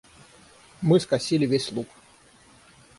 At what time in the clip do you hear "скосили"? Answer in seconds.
0.99-1.45